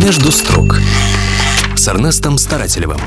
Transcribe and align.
Между 0.00 0.32
строк 0.32 0.78
с 1.76 1.86
Эрнестом 1.86 2.38
Старателевым. 2.38 2.98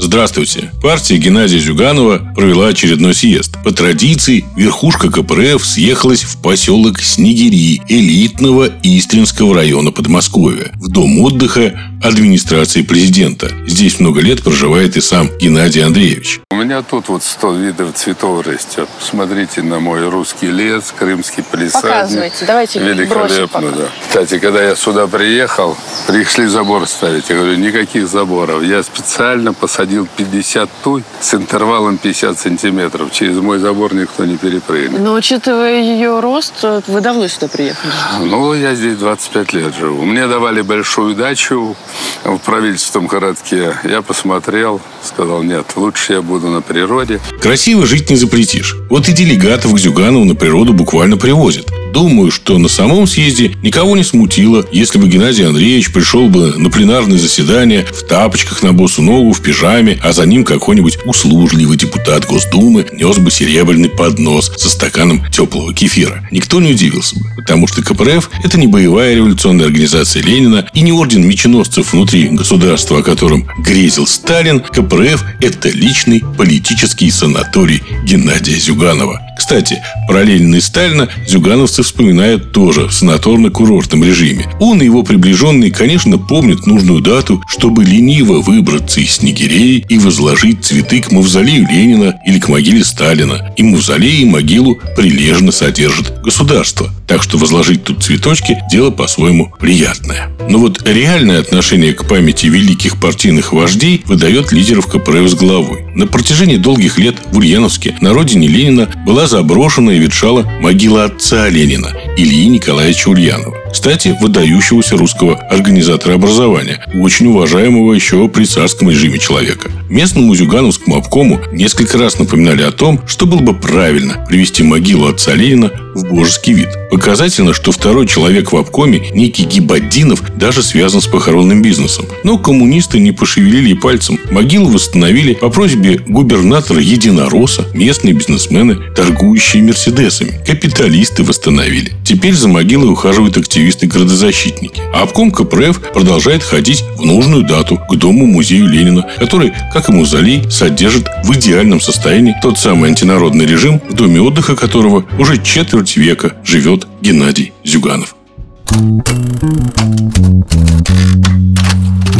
Здравствуйте. 0.00 0.70
Партия 0.80 1.18
Геннадия 1.18 1.58
Зюганова 1.58 2.32
провела 2.34 2.68
очередной 2.68 3.14
съезд. 3.14 3.56
По 3.64 3.72
традиции, 3.72 4.44
верхушка 4.56 5.10
КПРФ 5.10 5.64
съехалась 5.64 6.22
в 6.22 6.40
поселок 6.40 7.00
Снегири 7.00 7.82
элитного 7.88 8.70
Истринского 8.82 9.54
района 9.56 9.90
Подмосковья, 9.90 10.70
в 10.76 10.88
дом 10.88 11.20
отдыха 11.20 11.78
администрации 12.02 12.82
президента. 12.82 13.50
Здесь 13.66 13.98
много 13.98 14.20
лет 14.20 14.42
проживает 14.42 14.96
и 14.96 15.00
сам 15.00 15.30
Геннадий 15.40 15.84
Андреевич. 15.84 16.40
У 16.50 16.54
меня 16.54 16.82
тут 16.82 17.08
вот 17.08 17.24
100 17.24 17.54
видов 17.56 17.94
цветов 17.94 18.46
растет. 18.46 18.88
Посмотрите 19.00 19.62
на 19.62 19.80
мой 19.80 20.08
русский 20.08 20.50
лес, 20.50 20.94
крымский 20.96 21.42
палисадник. 21.42 21.82
Показывайте, 21.82 22.44
давайте 22.46 22.78
Великолепно, 22.78 23.72
да. 23.72 23.88
Кстати, 24.06 24.38
когда 24.38 24.62
я 24.62 24.76
сюда 24.76 25.08
приехал, 25.08 25.76
пришли 26.06 26.46
забор 26.46 26.86
ставить. 26.86 27.28
Я 27.28 27.36
говорю, 27.36 27.56
никаких 27.56 28.08
заборов. 28.08 28.62
Я 28.62 28.82
специально 28.82 29.52
посадил 29.52 29.87
50 30.16 30.68
туй 30.82 31.04
с 31.20 31.34
интервалом 31.34 31.98
50 31.98 32.38
сантиметров. 32.38 33.10
Через 33.12 33.36
мой 33.36 33.58
забор 33.58 33.94
никто 33.94 34.24
не 34.24 34.36
перепрыгнет. 34.36 35.00
Но 35.00 35.14
учитывая 35.14 35.80
ее 35.80 36.20
рост, 36.20 36.64
вы 36.86 37.00
давно 37.00 37.28
сюда 37.28 37.48
приехали? 37.48 37.92
Ну, 38.20 38.54
я 38.54 38.74
здесь 38.74 38.96
25 38.96 39.52
лет 39.54 39.74
живу. 39.74 40.04
Мне 40.04 40.26
давали 40.26 40.62
большую 40.62 41.14
дачу 41.14 41.76
в 42.24 42.38
правительственном 42.38 43.06
городке. 43.08 43.74
Я 43.84 44.02
посмотрел, 44.02 44.80
сказал, 45.02 45.42
нет, 45.42 45.66
лучше 45.76 46.14
я 46.14 46.22
буду 46.22 46.48
на 46.48 46.60
природе. 46.62 47.20
Красиво 47.40 47.86
жить 47.86 48.10
не 48.10 48.16
запретишь. 48.16 48.76
Вот 48.90 49.08
и 49.08 49.12
делегатов 49.12 49.74
к 49.74 49.78
Зюганову 49.78 50.24
на 50.24 50.34
природу 50.34 50.72
буквально 50.72 51.16
привозят. 51.16 51.66
Думаю, 51.92 52.30
что 52.30 52.58
на 52.58 52.68
самом 52.68 53.06
съезде 53.06 53.56
никого 53.62 53.96
не 53.96 54.04
смутило, 54.04 54.66
если 54.72 54.98
бы 54.98 55.08
Геннадий 55.08 55.46
Андреевич 55.46 55.92
пришел 55.92 56.28
бы 56.28 56.54
на 56.56 56.70
пленарное 56.70 57.18
заседание 57.18 57.84
в 57.84 58.02
тапочках 58.04 58.62
на 58.62 58.72
босу 58.72 59.02
ногу, 59.02 59.32
в 59.32 59.40
пижаме, 59.40 59.98
а 60.02 60.12
за 60.12 60.26
ним 60.26 60.44
какой-нибудь 60.44 60.98
услужливый 61.04 61.76
депутат 61.76 62.26
Госдумы 62.26 62.86
нес 62.92 63.18
бы 63.18 63.30
серебряный 63.30 63.88
поднос 63.88 64.52
со 64.56 64.68
стаканом 64.68 65.24
теплого 65.30 65.74
кефира. 65.74 66.26
Никто 66.30 66.60
не 66.60 66.72
удивился 66.72 67.18
бы, 67.18 67.26
потому 67.36 67.66
что 67.66 67.82
КПРФ– 67.82 68.30
это 68.44 68.58
не 68.58 68.66
боевая 68.66 69.14
революционная 69.14 69.66
организация 69.66 70.22
Ленина 70.22 70.68
и 70.74 70.82
не 70.82 70.92
орден 70.92 71.26
меченосцев 71.26 71.92
внутри 71.92 72.28
государства, 72.28 72.98
о 72.98 73.02
котором 73.02 73.48
грезил 73.58 74.06
Сталин. 74.06 74.60
КПРФ– 74.60 75.24
это 75.40 75.70
личный 75.70 76.22
политический 76.36 77.10
санаторий 77.10 77.82
Геннадия 78.04 78.58
Зюганова. 78.58 79.20
Кстати, 79.38 79.80
параллельно 80.06 80.60
Сталина 80.60 81.08
зюгановцы 81.26 81.82
вспоминают 81.82 82.52
тоже 82.52 82.88
в 82.88 82.90
санаторно-курортном 82.90 84.04
режиме. 84.04 84.46
Он 84.60 84.82
и 84.82 84.84
его 84.84 85.02
приближенные, 85.02 85.70
конечно, 85.70 86.18
помнят 86.18 86.66
нужную 86.66 87.00
дату, 87.00 87.42
чтобы 87.48 87.84
лениво 87.84 88.42
выбраться 88.42 89.00
из 89.00 89.12
Снегирей 89.12 89.84
и 89.88 89.98
возложить 89.98 90.64
цветы 90.64 91.00
к 91.00 91.12
мавзолею 91.12 91.66
Ленина 91.68 92.20
или 92.26 92.38
к 92.38 92.48
могиле 92.48 92.84
Сталина. 92.84 93.52
И 93.56 93.62
мавзолей, 93.62 94.22
и 94.22 94.26
могилу 94.26 94.78
прилежно 94.96 95.52
содержит 95.52 96.20
государство. 96.20 96.90
Так 97.06 97.22
что 97.22 97.38
возложить 97.38 97.84
тут 97.84 98.02
цветочки– 98.02 98.58
дело 98.70 98.90
по-своему 98.90 99.52
приятное. 99.58 100.28
Но 100.50 100.58
вот 100.58 100.82
реальное 100.86 101.40
отношение 101.40 101.94
к 101.94 102.06
памяти 102.06 102.46
великих 102.46 103.00
партийных 103.00 103.52
вождей 103.52 104.02
выдает 104.04 104.52
лидеров 104.52 104.88
КПРФ 104.88 105.30
с 105.30 105.34
головой. 105.34 105.84
На 105.94 106.06
протяжении 106.06 106.56
долгих 106.56 106.98
лет 106.98 107.16
в 107.32 107.38
Ульяновске 107.38 107.96
на 108.00 108.12
родине 108.12 108.48
Ленина 108.48 108.88
была 109.06 109.27
заброшена 109.28 109.92
и 109.92 109.98
ветшала 109.98 110.42
могила 110.60 111.04
отца 111.04 111.48
Ленина 111.48 111.92
Ильи 112.16 112.48
Николаевича 112.48 113.08
Ульянова. 113.10 113.54
Кстати, 113.72 114.16
выдающегося 114.20 114.96
русского 114.96 115.34
организатора 115.34 116.14
образования, 116.14 116.84
очень 116.94 117.26
уважаемого 117.26 117.92
еще 117.92 118.28
при 118.28 118.44
царском 118.44 118.90
режиме 118.90 119.18
человека. 119.18 119.70
Местному 119.88 120.34
зюгановскому 120.34 120.96
обкому 120.96 121.40
несколько 121.52 121.98
раз 121.98 122.18
напоминали 122.18 122.62
о 122.62 122.72
том, 122.72 123.00
что 123.06 123.26
было 123.26 123.40
бы 123.40 123.54
правильно 123.54 124.24
привести 124.28 124.62
могилу 124.62 125.08
отца 125.08 125.34
Ленина 125.34 125.70
в 125.94 126.04
божеский 126.12 126.52
вид. 126.52 126.68
Показательно, 126.90 127.52
что 127.52 127.72
второй 127.72 128.06
человек 128.06 128.52
в 128.52 128.56
обкоме, 128.56 129.10
некий 129.14 129.44
Гибаддинов, 129.44 130.22
даже 130.36 130.62
связан 130.62 131.00
с 131.00 131.06
похоронным 131.06 131.62
бизнесом. 131.62 132.06
Но 132.24 132.38
коммунисты 132.38 132.98
не 132.98 133.12
пошевелили 133.12 133.74
пальцем. 133.74 134.18
Могилу 134.30 134.70
восстановили 134.70 135.34
по 135.34 135.50
просьбе 135.50 135.98
губернатора 136.06 136.80
Единороса, 136.80 137.66
местные 137.74 138.14
бизнесмены, 138.14 138.76
торгующие 138.94 139.62
Мерседесами. 139.62 140.40
Капиталисты 140.46 141.24
восстановили. 141.24 141.92
Теперь 142.04 142.34
за 142.34 142.48
могилой 142.48 142.90
ухаживают 142.90 143.36
активисты-градозащитники. 143.58 144.82
А 144.94 145.02
обком 145.02 145.32
КПРФ 145.32 145.80
продолжает 145.92 146.42
ходить 146.42 146.84
в 146.96 147.04
нужную 147.04 147.42
дату 147.42 147.76
к 147.76 147.96
дому-музею 147.96 148.68
Ленина, 148.68 149.04
который, 149.18 149.52
как 149.72 149.88
и 149.88 149.92
мавзолей, 149.92 150.48
содержит 150.50 151.08
в 151.24 151.34
идеальном 151.34 151.80
состоянии 151.80 152.36
тот 152.40 152.58
самый 152.58 152.90
антинародный 152.90 153.46
режим, 153.46 153.80
в 153.88 153.94
доме 153.94 154.20
отдыха 154.20 154.54
которого 154.54 155.04
уже 155.18 155.42
четверть 155.42 155.96
века 155.96 156.36
живет 156.44 156.86
Геннадий 157.00 157.52
Зюганов. 157.64 158.14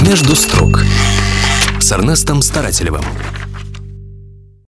Между 0.04 0.34
строк 0.34 0.84
с 1.78 1.92
Эрнестом 1.92 2.42
Старателевым. 2.42 3.04